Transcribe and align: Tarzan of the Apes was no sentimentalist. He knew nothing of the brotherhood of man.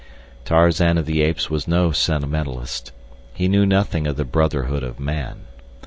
Tarzan 0.45 0.97
of 0.97 1.05
the 1.05 1.21
Apes 1.21 1.51
was 1.51 1.67
no 1.67 1.91
sentimentalist. 1.91 2.91
He 3.35 3.47
knew 3.47 3.67
nothing 3.67 4.07
of 4.07 4.15
the 4.17 4.25
brotherhood 4.25 4.81
of 4.81 4.99
man. 4.99 5.41